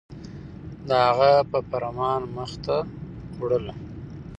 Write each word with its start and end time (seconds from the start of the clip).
د 0.87 0.89
هغه 1.07 1.31
په 1.51 1.59
فرمان 1.69 2.21
مخ 2.35 2.51
ته 2.65 2.75
وړله 3.39 3.73